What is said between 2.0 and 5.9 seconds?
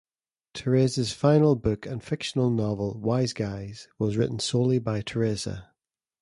fictional novel, "Wiseguys", was written solely by Teresa.